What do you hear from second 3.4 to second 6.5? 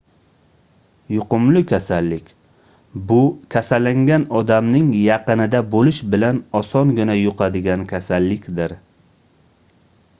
kasallangan odamning yaqinida boʻlish bilan